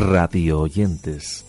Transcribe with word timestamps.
Radio 0.00 0.60
oyentes. 0.60 1.44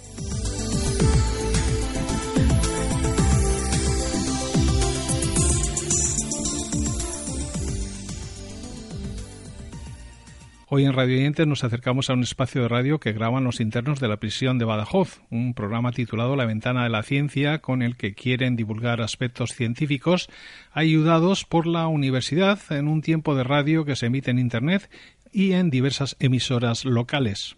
Hoy 10.68 10.86
en 10.86 10.94
Radio 10.94 11.18
Oyentes 11.18 11.48
nos 11.48 11.64
acercamos 11.64 12.10
a 12.10 12.14
un 12.14 12.24
espacio 12.24 12.62
de 12.62 12.68
radio 12.68 13.00
que 13.00 13.14
graban 13.14 13.44
los 13.44 13.60
internos 13.60 14.00
de 14.00 14.08
la 14.08 14.18
prisión 14.18 14.58
de 14.58 14.66
Badajoz, 14.66 15.22
un 15.30 15.54
programa 15.54 15.92
titulado 15.92 16.36
La 16.36 16.46
ventana 16.46 16.84
de 16.84 16.90
la 16.90 17.04
ciencia 17.04 17.60
con 17.60 17.82
el 17.82 17.96
que 17.96 18.14
quieren 18.14 18.56
divulgar 18.56 19.02
aspectos 19.02 19.54
científicos 19.54 20.30
ayudados 20.72 21.46
por 21.46 21.68
la 21.68 21.88
universidad 21.88 22.60
en 22.70 22.88
un 22.88 23.02
tiempo 23.02 23.36
de 23.36 23.44
radio 23.44 23.86
que 23.86 23.96
se 23.96 24.08
emite 24.08 24.32
en 24.32 24.40
Internet 24.40 24.90
y 25.32 25.54
en 25.54 25.70
diversas 25.70 26.18
emisoras 26.20 26.86
locales. 26.86 27.56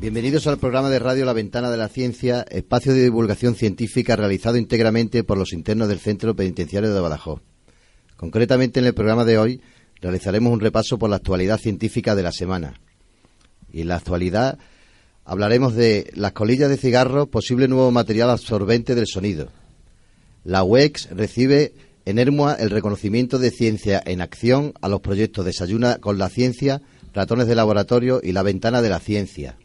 Bienvenidos 0.00 0.46
al 0.46 0.58
programa 0.58 0.90
de 0.90 1.00
radio 1.00 1.24
La 1.24 1.32
Ventana 1.32 1.72
de 1.72 1.76
la 1.76 1.88
Ciencia, 1.88 2.46
espacio 2.50 2.94
de 2.94 3.02
divulgación 3.02 3.56
científica 3.56 4.14
realizado 4.14 4.56
íntegramente 4.56 5.24
por 5.24 5.36
los 5.36 5.52
internos 5.52 5.88
del 5.88 5.98
Centro 5.98 6.36
Penitenciario 6.36 6.94
de 6.94 7.00
Badajoz. 7.00 7.40
Concretamente 8.16 8.78
en 8.78 8.86
el 8.86 8.94
programa 8.94 9.24
de 9.24 9.38
hoy 9.38 9.60
realizaremos 10.00 10.52
un 10.52 10.60
repaso 10.60 11.00
por 11.00 11.10
la 11.10 11.16
actualidad 11.16 11.58
científica 11.58 12.14
de 12.14 12.22
la 12.22 12.30
semana. 12.30 12.74
Y 13.72 13.80
en 13.80 13.88
la 13.88 13.96
actualidad 13.96 14.60
hablaremos 15.24 15.74
de 15.74 16.12
las 16.14 16.30
colillas 16.30 16.70
de 16.70 16.76
cigarro, 16.76 17.26
posible 17.26 17.66
nuevo 17.66 17.90
material 17.90 18.30
absorbente 18.30 18.94
del 18.94 19.08
sonido. 19.08 19.48
La 20.44 20.62
UEX 20.62 21.10
recibe 21.10 21.72
en 22.04 22.20
Hermua 22.20 22.54
el 22.54 22.70
reconocimiento 22.70 23.40
de 23.40 23.50
ciencia 23.50 24.00
en 24.06 24.20
acción 24.20 24.74
a 24.80 24.88
los 24.88 25.00
proyectos 25.00 25.44
Desayuna 25.44 25.98
con 25.98 26.18
la 26.18 26.28
ciencia, 26.28 26.82
Ratones 27.14 27.48
de 27.48 27.56
laboratorio 27.56 28.20
y 28.22 28.30
La 28.30 28.44
ventana 28.44 28.80
de 28.80 28.90
la 28.90 29.00
ciencia. 29.00 29.56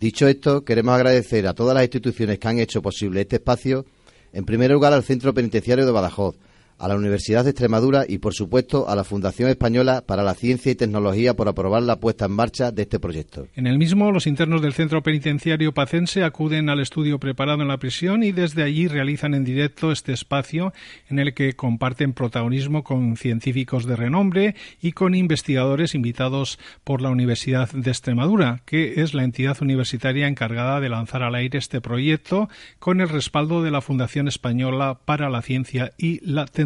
Dicho 0.00 0.26
esto, 0.26 0.64
queremos 0.64 0.94
agradecer 0.94 1.46
a 1.46 1.54
todas 1.54 1.74
las 1.74 1.84
instituciones 1.84 2.38
que 2.38 2.48
han 2.48 2.58
hecho 2.58 2.82
posible 2.82 3.22
este 3.22 3.36
espacio, 3.36 3.86
en 4.32 4.44
primer 4.44 4.70
lugar 4.70 4.92
al 4.92 5.04
Centro 5.04 5.32
Penitenciario 5.32 5.86
de 5.86 5.92
Badajoz, 5.92 6.36
a 6.78 6.88
la 6.88 6.96
Universidad 6.96 7.44
de 7.44 7.50
Extremadura 7.50 8.04
y, 8.08 8.18
por 8.18 8.34
supuesto, 8.34 8.88
a 8.88 8.96
la 8.96 9.04
Fundación 9.04 9.48
Española 9.48 10.02
para 10.06 10.22
la 10.22 10.34
Ciencia 10.34 10.72
y 10.72 10.74
Tecnología 10.74 11.34
por 11.34 11.48
aprobar 11.48 11.82
la 11.82 12.00
puesta 12.00 12.26
en 12.26 12.32
marcha 12.32 12.72
de 12.72 12.82
este 12.82 12.98
proyecto. 12.98 13.46
En 13.54 13.66
el 13.66 13.78
mismo, 13.78 14.10
los 14.10 14.26
internos 14.26 14.60
del 14.60 14.72
Centro 14.72 15.02
Penitenciario 15.02 15.72
Pacense 15.72 16.24
acuden 16.24 16.68
al 16.68 16.80
estudio 16.80 17.18
preparado 17.18 17.62
en 17.62 17.68
la 17.68 17.78
prisión 17.78 18.22
y 18.22 18.32
desde 18.32 18.62
allí 18.62 18.88
realizan 18.88 19.34
en 19.34 19.44
directo 19.44 19.92
este 19.92 20.12
espacio 20.12 20.72
en 21.08 21.18
el 21.18 21.34
que 21.34 21.54
comparten 21.54 22.12
protagonismo 22.12 22.82
con 22.82 23.16
científicos 23.16 23.86
de 23.86 23.96
renombre 23.96 24.54
y 24.82 24.92
con 24.92 25.14
investigadores 25.14 25.94
invitados 25.94 26.58
por 26.82 27.00
la 27.00 27.10
Universidad 27.10 27.70
de 27.70 27.90
Extremadura, 27.90 28.62
que 28.64 29.00
es 29.00 29.14
la 29.14 29.24
entidad 29.24 29.56
universitaria 29.60 30.26
encargada 30.26 30.80
de 30.80 30.88
lanzar 30.88 31.22
al 31.22 31.34
aire 31.34 31.58
este 31.58 31.80
proyecto 31.80 32.48
con 32.78 33.00
el 33.00 33.08
respaldo 33.08 33.62
de 33.62 33.70
la 33.70 33.80
Fundación 33.80 34.28
Española 34.28 34.98
para 35.04 35.30
la 35.30 35.42
Ciencia 35.42 35.92
y 35.98 36.20
la 36.24 36.46
Tecnología 36.46 36.64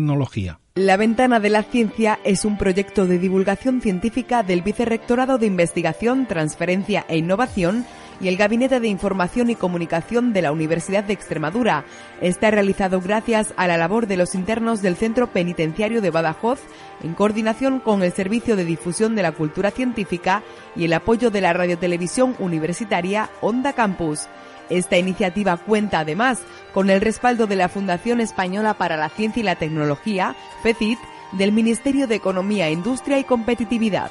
la 0.74 0.96
Ventana 0.96 1.40
de 1.40 1.50
la 1.50 1.64
Ciencia 1.64 2.18
es 2.24 2.44
un 2.44 2.56
proyecto 2.56 3.06
de 3.06 3.18
divulgación 3.18 3.82
científica 3.82 4.42
del 4.42 4.62
Vicerrectorado 4.62 5.36
de 5.36 5.46
Investigación, 5.46 6.26
Transferencia 6.26 7.04
e 7.08 7.18
Innovación 7.18 7.84
y 8.20 8.28
el 8.28 8.36
Gabinete 8.36 8.80
de 8.80 8.88
Información 8.88 9.50
y 9.50 9.54
Comunicación 9.54 10.32
de 10.32 10.42
la 10.42 10.52
Universidad 10.52 11.04
de 11.04 11.12
Extremadura. 11.12 11.84
Está 12.20 12.50
realizado 12.50 13.00
gracias 13.00 13.54
a 13.56 13.66
la 13.66 13.76
labor 13.76 14.06
de 14.06 14.16
los 14.16 14.34
internos 14.34 14.82
del 14.82 14.96
Centro 14.96 15.28
Penitenciario 15.28 16.00
de 16.00 16.10
Badajoz, 16.10 16.60
en 17.02 17.14
coordinación 17.14 17.80
con 17.80 18.02
el 18.02 18.12
Servicio 18.12 18.56
de 18.56 18.64
Difusión 18.64 19.14
de 19.14 19.22
la 19.22 19.32
Cultura 19.32 19.70
Científica 19.70 20.42
y 20.74 20.84
el 20.84 20.92
apoyo 20.92 21.30
de 21.30 21.40
la 21.40 21.52
radiotelevisión 21.52 22.34
universitaria 22.38 23.30
Onda 23.40 23.72
Campus. 23.72 24.26
Esta 24.70 24.98
iniciativa 24.98 25.56
cuenta 25.56 26.00
además 26.00 26.40
con 26.74 26.90
el 26.90 27.00
respaldo 27.00 27.46
de 27.46 27.56
la 27.56 27.68
Fundación 27.68 28.20
Española 28.20 28.74
para 28.74 28.96
la 28.96 29.08
Ciencia 29.08 29.40
y 29.40 29.44
la 29.44 29.56
Tecnología, 29.56 30.34
FECIT, 30.62 30.98
del 31.32 31.52
Ministerio 31.52 32.06
de 32.06 32.14
Economía, 32.14 32.70
Industria 32.70 33.18
y 33.18 33.24
Competitividad. 33.24 34.10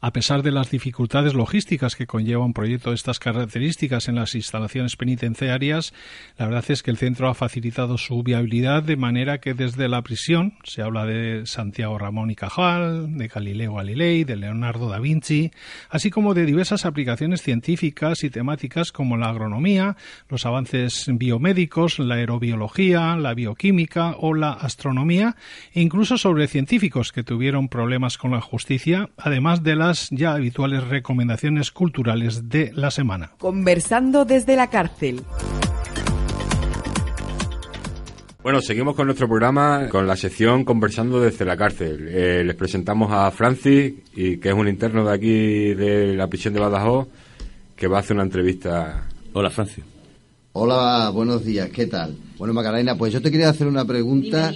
A 0.00 0.12
pesar 0.12 0.42
de 0.42 0.52
las 0.52 0.70
dificultades 0.70 1.34
logísticas 1.34 1.96
que 1.96 2.06
conlleva 2.06 2.44
un 2.44 2.52
proyecto 2.52 2.90
de 2.90 2.96
estas 2.96 3.18
características 3.18 4.08
en 4.08 4.14
las 4.14 4.36
instalaciones 4.36 4.96
penitenciarias, 4.96 5.92
la 6.36 6.46
verdad 6.46 6.64
es 6.68 6.84
que 6.84 6.92
el 6.92 6.98
centro 6.98 7.28
ha 7.28 7.34
facilitado 7.34 7.98
su 7.98 8.22
viabilidad 8.22 8.84
de 8.84 8.96
manera 8.96 9.38
que 9.38 9.54
desde 9.54 9.88
la 9.88 10.02
prisión 10.02 10.54
se 10.62 10.82
habla 10.82 11.04
de 11.04 11.46
Santiago 11.46 11.98
Ramón 11.98 12.30
y 12.30 12.36
Cajal, 12.36 13.16
de 13.18 13.26
Galileo 13.26 13.74
Galilei, 13.74 14.22
de 14.22 14.36
Leonardo 14.36 14.88
da 14.88 15.00
Vinci, 15.00 15.50
así 15.90 16.10
como 16.10 16.32
de 16.32 16.46
diversas 16.46 16.86
aplicaciones 16.86 17.42
científicas 17.42 18.22
y 18.22 18.30
temáticas 18.30 18.92
como 18.92 19.16
la 19.16 19.30
agronomía, 19.30 19.96
los 20.28 20.46
avances 20.46 21.06
biomédicos, 21.08 21.98
la 21.98 22.16
aerobiología, 22.16 23.16
la 23.16 23.34
bioquímica 23.34 24.14
o 24.18 24.34
la 24.34 24.52
astronomía, 24.52 25.34
e 25.72 25.80
incluso 25.80 26.18
sobre 26.18 26.46
científicos 26.46 27.10
que 27.10 27.24
tuvieron 27.24 27.68
problemas 27.68 28.16
con 28.16 28.30
la 28.30 28.40
justicia, 28.40 29.10
además 29.16 29.64
de 29.64 29.74
la 29.74 29.87
ya 30.10 30.32
habituales 30.32 30.86
recomendaciones 30.86 31.70
culturales 31.70 32.48
de 32.48 32.70
la 32.74 32.90
semana. 32.90 33.32
Conversando 33.38 34.24
desde 34.24 34.56
la 34.56 34.70
cárcel. 34.70 35.22
Bueno, 38.42 38.62
seguimos 38.62 38.94
con 38.94 39.06
nuestro 39.06 39.28
programa, 39.28 39.88
con 39.90 40.06
la 40.06 40.16
sección 40.16 40.64
Conversando 40.64 41.20
desde 41.20 41.44
la 41.44 41.56
cárcel. 41.56 42.06
Eh, 42.08 42.42
les 42.44 42.56
presentamos 42.56 43.10
a 43.12 43.30
Francis, 43.30 43.94
y, 44.14 44.38
que 44.38 44.48
es 44.48 44.54
un 44.54 44.68
interno 44.68 45.04
de 45.04 45.12
aquí 45.12 45.74
de 45.74 46.14
la 46.14 46.28
prisión 46.28 46.54
de 46.54 46.60
Badajoz, 46.60 47.08
que 47.76 47.88
va 47.88 47.98
a 47.98 48.00
hacer 48.00 48.14
una 48.14 48.24
entrevista. 48.24 49.06
Hola, 49.32 49.50
Francis. 49.50 49.84
Hola, 50.52 51.10
buenos 51.10 51.44
días, 51.44 51.68
¿qué 51.70 51.86
tal? 51.86 52.16
Bueno, 52.38 52.54
Macarena, 52.54 52.96
pues 52.96 53.12
yo 53.12 53.20
te 53.20 53.30
quería 53.30 53.50
hacer 53.50 53.66
una 53.66 53.84
pregunta 53.84 54.52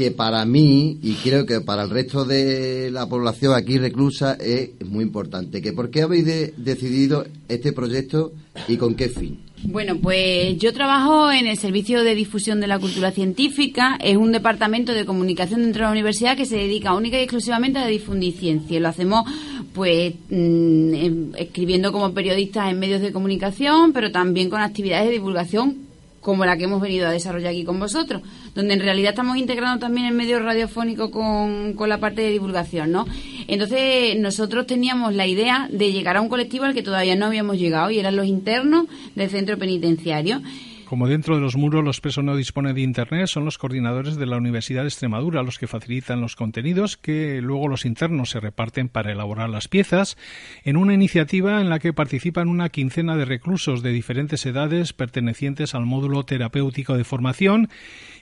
que 0.00 0.10
para 0.10 0.46
mí 0.46 0.98
y 1.02 1.12
creo 1.16 1.44
que 1.44 1.60
para 1.60 1.82
el 1.82 1.90
resto 1.90 2.24
de 2.24 2.90
la 2.90 3.06
población 3.06 3.52
aquí 3.52 3.76
reclusa 3.76 4.32
es 4.40 4.70
muy 4.86 5.04
importante. 5.04 5.60
Que 5.60 5.74
¿Por 5.74 5.90
qué 5.90 6.00
habéis 6.00 6.24
decidido 6.56 7.26
este 7.50 7.74
proyecto 7.74 8.32
y 8.66 8.78
con 8.78 8.94
qué 8.94 9.10
fin? 9.10 9.40
Bueno, 9.62 9.98
pues 10.00 10.56
yo 10.56 10.72
trabajo 10.72 11.30
en 11.30 11.46
el 11.46 11.58
Servicio 11.58 12.02
de 12.02 12.14
Difusión 12.14 12.60
de 12.60 12.66
la 12.66 12.78
Cultura 12.78 13.10
Científica. 13.10 13.98
Es 14.02 14.16
un 14.16 14.32
departamento 14.32 14.94
de 14.94 15.04
comunicación 15.04 15.60
dentro 15.60 15.80
de 15.80 15.88
la 15.88 15.92
universidad 15.92 16.34
que 16.34 16.46
se 16.46 16.56
dedica 16.56 16.94
única 16.94 17.18
y 17.18 17.24
exclusivamente 17.24 17.78
a 17.78 17.86
difundir 17.86 18.32
ciencia. 18.32 18.80
Lo 18.80 18.88
hacemos 18.88 19.28
pues 19.74 20.14
mm, 20.30 20.94
em, 20.94 21.32
escribiendo 21.36 21.92
como 21.92 22.14
periodistas 22.14 22.70
en 22.70 22.78
medios 22.78 23.02
de 23.02 23.12
comunicación, 23.12 23.92
pero 23.92 24.10
también 24.10 24.48
con 24.48 24.62
actividades 24.62 25.08
de 25.08 25.12
divulgación 25.12 25.89
como 26.20 26.44
la 26.44 26.56
que 26.56 26.64
hemos 26.64 26.80
venido 26.80 27.06
a 27.08 27.10
desarrollar 27.10 27.50
aquí 27.52 27.64
con 27.64 27.80
vosotros, 27.80 28.22
donde 28.54 28.74
en 28.74 28.80
realidad 28.80 29.10
estamos 29.10 29.36
integrando 29.36 29.78
también 29.78 30.06
el 30.06 30.14
medio 30.14 30.38
radiofónico 30.38 31.10
con, 31.10 31.74
con 31.74 31.88
la 31.88 31.98
parte 31.98 32.22
de 32.22 32.30
divulgación, 32.30 32.92
¿no? 32.92 33.06
Entonces, 33.48 34.18
nosotros 34.18 34.66
teníamos 34.66 35.14
la 35.14 35.26
idea 35.26 35.68
de 35.70 35.92
llegar 35.92 36.16
a 36.16 36.20
un 36.20 36.28
colectivo 36.28 36.64
al 36.64 36.74
que 36.74 36.82
todavía 36.82 37.16
no 37.16 37.26
habíamos 37.26 37.58
llegado 37.58 37.90
y 37.90 37.98
eran 37.98 38.16
los 38.16 38.26
internos 38.26 38.86
del 39.14 39.30
centro 39.30 39.58
penitenciario. 39.58 40.42
Como 40.90 41.06
dentro 41.06 41.36
de 41.36 41.40
los 41.40 41.54
muros 41.54 41.84
los 41.84 42.00
presos 42.00 42.24
no 42.24 42.34
disponen 42.34 42.74
de 42.74 42.80
Internet, 42.80 43.28
son 43.28 43.44
los 43.44 43.58
coordinadores 43.58 44.16
de 44.16 44.26
la 44.26 44.36
Universidad 44.36 44.82
de 44.82 44.88
Extremadura 44.88 45.44
los 45.44 45.56
que 45.56 45.68
facilitan 45.68 46.20
los 46.20 46.34
contenidos 46.34 46.96
que 46.96 47.40
luego 47.40 47.68
los 47.68 47.84
internos 47.84 48.30
se 48.30 48.40
reparten 48.40 48.88
para 48.88 49.12
elaborar 49.12 49.50
las 49.50 49.68
piezas, 49.68 50.16
en 50.64 50.76
una 50.76 50.92
iniciativa 50.92 51.60
en 51.60 51.70
la 51.70 51.78
que 51.78 51.92
participan 51.92 52.48
una 52.48 52.70
quincena 52.70 53.16
de 53.16 53.24
reclusos 53.24 53.84
de 53.84 53.92
diferentes 53.92 54.44
edades 54.46 54.92
pertenecientes 54.92 55.76
al 55.76 55.86
módulo 55.86 56.24
terapéutico 56.24 56.96
de 56.96 57.04
formación 57.04 57.68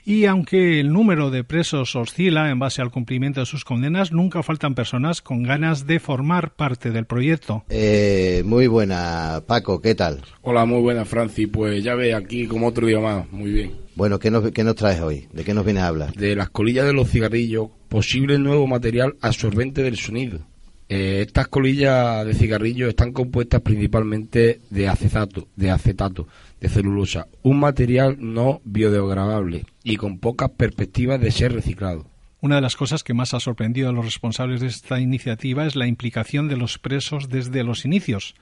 y 0.05 0.25
aunque 0.25 0.79
el 0.79 0.93
número 0.93 1.31
de 1.31 1.43
presos 1.43 1.95
oscila 1.95 2.51
en 2.51 2.59
base 2.59 2.83
al 2.83 2.91
cumplimiento 2.91 3.39
de 3.39 3.45
sus 3.47 3.65
condenas, 3.65 4.11
nunca 4.11 4.43
faltan 4.43 4.75
personas 4.75 5.23
con 5.23 5.41
ganas 5.41 5.87
de 5.87 5.99
formar 5.99 6.51
parte 6.51 6.91
del 6.91 7.05
proyecto. 7.05 7.63
Eh, 7.69 8.43
muy 8.45 8.67
buena, 8.67 9.41
Paco, 9.47 9.81
¿qué 9.81 9.95
tal? 9.95 10.21
Hola, 10.41 10.65
muy 10.65 10.81
buena, 10.81 11.05
Franci. 11.05 11.47
Pues 11.47 11.83
ya 11.83 11.95
ve, 11.95 12.13
aquí 12.13 12.47
como 12.47 12.58
otro 12.67 12.87
día 12.87 12.99
más, 12.99 13.31
muy 13.31 13.51
bien. 13.51 13.73
Bueno, 13.95 14.19
¿qué 14.19 14.31
nos, 14.31 14.51
¿qué 14.51 14.63
nos 14.63 14.75
traes 14.75 15.01
hoy? 15.01 15.27
¿De 15.33 15.43
qué 15.43 15.53
nos 15.53 15.65
vienes 15.65 15.83
a 15.83 15.87
hablar? 15.87 16.13
De 16.13 16.35
las 16.35 16.49
colillas 16.49 16.85
de 16.85 16.93
los 16.93 17.09
cigarrillos, 17.09 17.69
posible 17.89 18.37
nuevo 18.39 18.67
material 18.67 19.15
absorbente 19.21 19.83
del 19.83 19.97
sonido. 19.97 20.39
Eh, 20.91 21.23
estas 21.27 21.47
colillas 21.49 22.25
de 22.25 22.33
cigarrillos 22.33 22.89
están 22.89 23.13
compuestas 23.13 23.61
principalmente 23.61 24.59
de 24.71 24.87
acetato, 24.87 25.47
de 25.55 25.69
acetato, 25.69 26.27
de 26.59 26.67
celulosa, 26.67 27.27
un 27.43 27.59
material 27.59 28.17
no 28.19 28.59
biodegradable 28.63 29.65
y 29.83 29.97
con 29.97 30.17
pocas 30.17 30.49
perspectivas 30.49 31.21
de 31.21 31.29
ser 31.29 31.53
reciclado. 31.53 32.07
Una 32.41 32.55
de 32.55 32.61
las 32.61 32.75
cosas 32.75 33.03
que 33.03 33.13
más 33.13 33.35
ha 33.35 33.39
sorprendido 33.39 33.89
a 33.89 33.91
los 33.91 34.05
responsables 34.05 34.61
de 34.61 34.67
esta 34.67 34.99
iniciativa 34.99 35.67
es 35.67 35.75
la 35.75 35.85
implicación 35.85 36.47
de 36.47 36.57
los 36.57 36.79
presos 36.79 37.29
desde 37.29 37.63
los 37.63 37.85
inicios. 37.85 38.33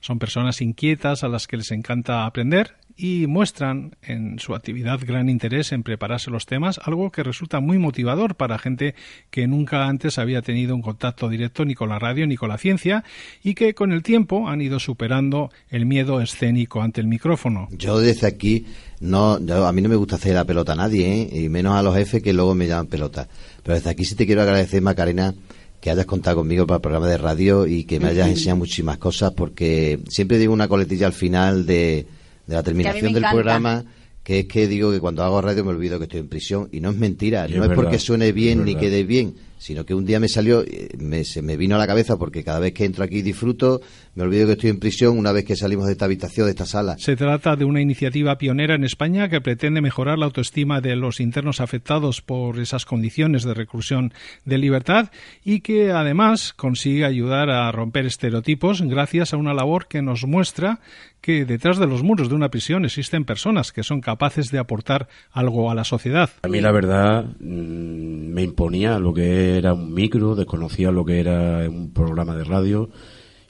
Son 0.00 0.20
personas 0.20 0.60
inquietas 0.60 1.24
a 1.24 1.28
las 1.28 1.48
que 1.48 1.56
les 1.56 1.72
encanta 1.72 2.24
aprender 2.24 2.76
y 3.00 3.26
muestran 3.26 3.96
en 4.02 4.38
su 4.38 4.54
actividad 4.54 5.00
gran 5.02 5.30
interés 5.30 5.72
en 5.72 5.82
prepararse 5.82 6.30
los 6.30 6.44
temas, 6.44 6.78
algo 6.84 7.10
que 7.10 7.22
resulta 7.22 7.58
muy 7.60 7.78
motivador 7.78 8.34
para 8.34 8.58
gente 8.58 8.94
que 9.30 9.46
nunca 9.46 9.86
antes 9.86 10.18
había 10.18 10.42
tenido 10.42 10.74
un 10.74 10.82
contacto 10.82 11.30
directo 11.30 11.64
ni 11.64 11.74
con 11.74 11.88
la 11.88 11.98
radio 11.98 12.26
ni 12.26 12.36
con 12.36 12.50
la 12.50 12.58
ciencia 12.58 13.02
y 13.42 13.54
que 13.54 13.72
con 13.72 13.92
el 13.92 14.02
tiempo 14.02 14.50
han 14.50 14.60
ido 14.60 14.78
superando 14.78 15.50
el 15.70 15.86
miedo 15.86 16.20
escénico 16.20 16.82
ante 16.82 17.00
el 17.00 17.06
micrófono. 17.06 17.68
Yo 17.70 17.98
desde 18.00 18.26
aquí 18.26 18.66
no, 19.00 19.32
a 19.32 19.72
mí 19.72 19.80
no 19.80 19.88
me 19.88 19.96
gusta 19.96 20.16
hacer 20.16 20.34
la 20.34 20.44
pelota 20.44 20.74
a 20.74 20.76
nadie, 20.76 21.22
¿eh? 21.22 21.40
y 21.44 21.48
menos 21.48 21.76
a 21.76 21.82
los 21.82 21.96
jefes 21.96 22.22
que 22.22 22.34
luego 22.34 22.54
me 22.54 22.66
llaman 22.66 22.88
pelota. 22.88 23.28
Pero 23.62 23.76
desde 23.76 23.88
aquí 23.88 24.04
sí 24.04 24.14
te 24.14 24.26
quiero 24.26 24.42
agradecer, 24.42 24.82
Macarena, 24.82 25.34
que 25.80 25.90
hayas 25.90 26.04
contado 26.04 26.36
conmigo 26.36 26.66
para 26.66 26.76
el 26.76 26.82
programa 26.82 27.08
de 27.08 27.16
radio 27.16 27.66
y 27.66 27.84
que 27.84 27.98
me 27.98 28.08
hayas 28.08 28.28
enseñado 28.28 28.58
muchísimas 28.58 28.98
cosas, 28.98 29.32
porque 29.32 30.00
siempre 30.10 30.36
digo 30.36 30.52
una 30.52 30.68
coletilla 30.68 31.06
al 31.06 31.14
final 31.14 31.64
de 31.64 32.04
de 32.50 32.56
la 32.56 32.62
terminación 32.62 33.12
del 33.12 33.24
programa 33.30 33.84
que 34.22 34.40
es 34.40 34.46
que 34.46 34.66
digo 34.66 34.90
que 34.90 35.00
cuando 35.00 35.22
hago 35.22 35.40
radio 35.40 35.64
me 35.64 35.70
olvido 35.70 35.98
que 35.98 36.04
estoy 36.04 36.20
en 36.20 36.28
prisión 36.28 36.68
y 36.72 36.80
no 36.80 36.90
es 36.90 36.96
mentira, 36.96 37.48
no 37.48 37.64
es, 37.64 37.70
porque 37.70 37.98
suene 37.98 38.32
bien 38.32 38.64
ni 38.64 38.74
quede 38.74 39.04
bien, 39.04 39.34
sino 39.60 39.84
que 39.84 39.92
un 39.92 40.06
día 40.06 40.18
me 40.18 40.28
salió, 40.28 40.62
eh, 40.62 40.88
me, 40.98 41.22
se 41.22 41.42
me 41.42 41.58
vino 41.58 41.74
a 41.74 41.78
la 41.78 41.86
cabeza 41.86 42.16
porque 42.16 42.42
cada 42.42 42.60
vez 42.60 42.72
que 42.72 42.86
entro 42.86 43.04
aquí 43.04 43.20
disfruto, 43.20 43.82
me 44.14 44.22
olvido 44.22 44.46
que 44.46 44.52
estoy 44.52 44.70
en 44.70 44.80
prisión 44.80 45.18
una 45.18 45.32
vez 45.32 45.44
que 45.44 45.54
salimos 45.54 45.84
de 45.84 45.92
esta 45.92 46.06
habitación, 46.06 46.46
de 46.46 46.52
esta 46.52 46.64
sala. 46.64 46.96
Se 46.98 47.14
trata 47.14 47.56
de 47.56 47.66
una 47.66 47.82
iniciativa 47.82 48.38
pionera 48.38 48.74
en 48.74 48.84
España 48.84 49.28
que 49.28 49.42
pretende 49.42 49.82
mejorar 49.82 50.18
la 50.18 50.24
autoestima 50.24 50.80
de 50.80 50.96
los 50.96 51.20
internos 51.20 51.60
afectados 51.60 52.22
por 52.22 52.58
esas 52.58 52.86
condiciones 52.86 53.44
de 53.44 53.52
reclusión 53.52 54.14
de 54.46 54.56
libertad 54.56 55.10
y 55.44 55.60
que 55.60 55.90
además 55.90 56.54
consigue 56.54 57.04
ayudar 57.04 57.50
a 57.50 57.70
romper 57.70 58.06
estereotipos 58.06 58.80
gracias 58.80 59.34
a 59.34 59.36
una 59.36 59.52
labor 59.52 59.88
que 59.88 60.00
nos 60.00 60.24
muestra 60.24 60.80
que 61.20 61.44
detrás 61.44 61.78
de 61.78 61.86
los 61.86 62.02
muros 62.02 62.28
de 62.28 62.34
una 62.34 62.48
prisión 62.48 62.84
existen 62.84 63.24
personas 63.24 63.72
que 63.72 63.82
son 63.82 64.00
capaces 64.00 64.50
de 64.50 64.58
aportar 64.58 65.08
algo 65.32 65.70
a 65.70 65.74
la 65.74 65.84
sociedad. 65.84 66.30
A 66.42 66.48
mí 66.48 66.60
la 66.60 66.72
verdad 66.72 67.24
mm, 67.40 68.32
me 68.32 68.42
imponía 68.42 68.98
lo 68.98 69.12
que 69.12 69.49
era 69.56 69.74
un 69.74 69.92
micro, 69.92 70.34
desconocía 70.34 70.90
lo 70.90 71.04
que 71.04 71.20
era 71.20 71.68
un 71.68 71.92
programa 71.92 72.36
de 72.36 72.44
radio 72.44 72.90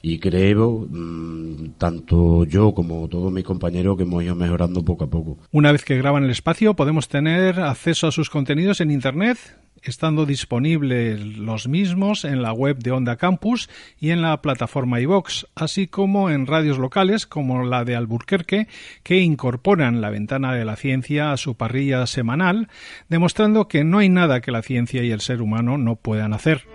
y 0.01 0.19
creo, 0.19 0.87
mm, 0.89 1.73
tanto 1.77 2.45
yo 2.45 2.73
como 2.73 3.07
todos 3.07 3.31
mis 3.31 3.43
compañeros, 3.43 3.97
que 3.97 4.03
hemos 4.03 4.23
ido 4.23 4.35
mejorando 4.35 4.83
poco 4.83 5.03
a 5.05 5.09
poco. 5.09 5.37
Una 5.51 5.71
vez 5.71 5.83
que 5.83 5.97
graban 5.97 6.23
el 6.23 6.31
espacio, 6.31 6.73
podemos 6.75 7.07
tener 7.07 7.59
acceso 7.59 8.07
a 8.07 8.11
sus 8.11 8.29
contenidos 8.29 8.81
en 8.81 8.91
Internet, 8.91 9.37
estando 9.83 10.25
disponibles 10.25 11.37
los 11.37 11.67
mismos 11.67 12.25
en 12.25 12.41
la 12.41 12.53
web 12.53 12.77
de 12.77 12.91
Onda 12.91 13.17
Campus 13.17 13.69
y 13.99 14.11
en 14.11 14.21
la 14.21 14.41
plataforma 14.41 14.99
iVox, 14.99 15.47
así 15.55 15.87
como 15.87 16.29
en 16.29 16.47
radios 16.47 16.77
locales 16.77 17.25
como 17.25 17.63
la 17.63 17.83
de 17.83 17.95
Alburquerque, 17.95 18.67
que 19.03 19.19
incorporan 19.19 20.01
la 20.01 20.09
ventana 20.09 20.53
de 20.53 20.65
la 20.65 20.75
ciencia 20.75 21.31
a 21.31 21.37
su 21.37 21.55
parrilla 21.55 22.05
semanal, 22.07 22.69
demostrando 23.09 23.67
que 23.67 23.83
no 23.83 23.99
hay 23.99 24.09
nada 24.09 24.41
que 24.41 24.51
la 24.51 24.61
ciencia 24.61 25.03
y 25.03 25.11
el 25.11 25.21
ser 25.21 25.41
humano 25.41 25.77
no 25.77 25.95
puedan 25.95 26.33
hacer. 26.33 26.65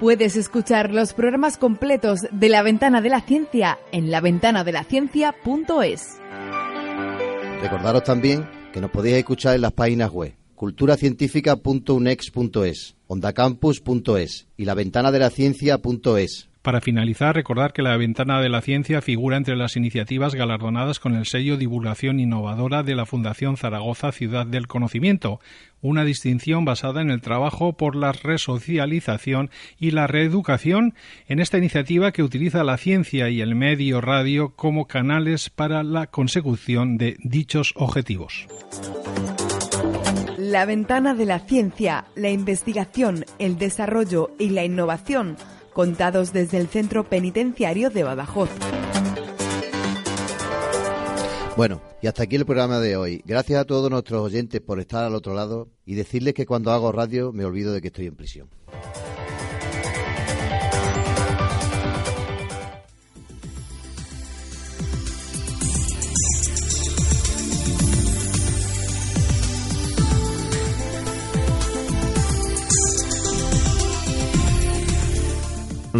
Puedes 0.00 0.36
escuchar 0.36 0.94
los 0.94 1.12
programas 1.12 1.58
completos 1.58 2.20
de 2.32 2.48
La 2.48 2.62
Ventana 2.62 3.02
de 3.02 3.10
la 3.10 3.20
Ciencia 3.20 3.78
en 3.92 4.10
laventanadelaCiencia.es. 4.10 6.18
Recordaros 7.60 8.04
también 8.04 8.48
que 8.72 8.80
nos 8.80 8.90
podéis 8.90 9.16
escuchar 9.16 9.56
en 9.56 9.60
las 9.60 9.72
páginas 9.72 10.10
web 10.10 10.39
culturacientífica.unex.es, 10.60 12.94
ondacampus.es 13.06 14.46
y 14.58 14.66
laventanadelaCiencia.es. 14.66 16.50
Para 16.60 16.82
finalizar, 16.82 17.34
recordar 17.34 17.72
que 17.72 17.80
la 17.80 17.96
Ventana 17.96 18.42
de 18.42 18.50
la 18.50 18.60
Ciencia 18.60 19.00
figura 19.00 19.38
entre 19.38 19.56
las 19.56 19.76
iniciativas 19.76 20.34
galardonadas 20.34 21.00
con 21.00 21.14
el 21.14 21.24
sello 21.24 21.56
Divulgación 21.56 22.20
Innovadora 22.20 22.82
de 22.82 22.94
la 22.94 23.06
Fundación 23.06 23.56
Zaragoza 23.56 24.12
Ciudad 24.12 24.44
del 24.44 24.66
Conocimiento, 24.66 25.40
una 25.80 26.04
distinción 26.04 26.66
basada 26.66 27.00
en 27.00 27.10
el 27.10 27.22
trabajo 27.22 27.72
por 27.72 27.96
la 27.96 28.12
resocialización 28.12 29.48
y 29.78 29.92
la 29.92 30.08
reeducación 30.08 30.92
en 31.26 31.40
esta 31.40 31.56
iniciativa 31.56 32.12
que 32.12 32.22
utiliza 32.22 32.64
la 32.64 32.76
ciencia 32.76 33.30
y 33.30 33.40
el 33.40 33.54
medio 33.54 34.02
radio 34.02 34.52
como 34.54 34.86
canales 34.86 35.48
para 35.48 35.82
la 35.82 36.08
consecución 36.08 36.98
de 36.98 37.16
dichos 37.24 37.72
objetivos. 37.76 38.46
La 40.50 40.64
ventana 40.64 41.14
de 41.14 41.26
la 41.26 41.38
ciencia, 41.38 42.06
la 42.16 42.28
investigación, 42.30 43.24
el 43.38 43.56
desarrollo 43.56 44.30
y 44.36 44.48
la 44.48 44.64
innovación 44.64 45.36
contados 45.72 46.32
desde 46.32 46.58
el 46.58 46.66
Centro 46.66 47.08
Penitenciario 47.08 47.88
de 47.88 48.02
Badajoz. 48.02 48.50
Bueno, 51.56 51.80
y 52.02 52.08
hasta 52.08 52.24
aquí 52.24 52.34
el 52.34 52.46
programa 52.46 52.80
de 52.80 52.96
hoy. 52.96 53.22
Gracias 53.24 53.60
a 53.60 53.64
todos 53.64 53.92
nuestros 53.92 54.22
oyentes 54.22 54.60
por 54.60 54.80
estar 54.80 55.04
al 55.04 55.14
otro 55.14 55.34
lado 55.34 55.68
y 55.86 55.94
decirles 55.94 56.34
que 56.34 56.46
cuando 56.46 56.72
hago 56.72 56.90
radio 56.90 57.32
me 57.32 57.44
olvido 57.44 57.72
de 57.72 57.80
que 57.80 57.86
estoy 57.86 58.06
en 58.06 58.16
prisión. 58.16 58.50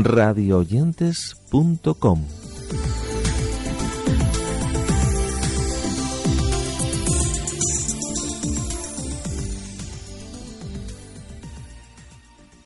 radioyentes.com 0.04 2.24